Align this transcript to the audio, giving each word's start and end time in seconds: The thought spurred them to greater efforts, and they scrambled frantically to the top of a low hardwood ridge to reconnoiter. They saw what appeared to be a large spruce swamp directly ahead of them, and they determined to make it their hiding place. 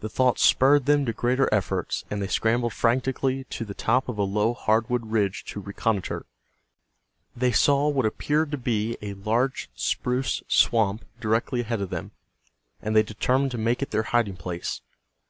The 0.00 0.10
thought 0.10 0.38
spurred 0.38 0.84
them 0.84 1.06
to 1.06 1.14
greater 1.14 1.48
efforts, 1.50 2.04
and 2.10 2.20
they 2.20 2.26
scrambled 2.26 2.74
frantically 2.74 3.44
to 3.44 3.64
the 3.64 3.72
top 3.72 4.10
of 4.10 4.18
a 4.18 4.22
low 4.22 4.52
hardwood 4.52 5.06
ridge 5.06 5.42
to 5.46 5.60
reconnoiter. 5.60 6.26
They 7.34 7.50
saw 7.50 7.88
what 7.88 8.04
appeared 8.04 8.50
to 8.50 8.58
be 8.58 8.98
a 9.00 9.14
large 9.14 9.70
spruce 9.74 10.42
swamp 10.48 11.06
directly 11.18 11.62
ahead 11.62 11.80
of 11.80 11.88
them, 11.88 12.10
and 12.82 12.94
they 12.94 13.02
determined 13.02 13.52
to 13.52 13.56
make 13.56 13.80
it 13.80 13.90
their 13.90 14.02
hiding 14.02 14.36
place. 14.36 14.82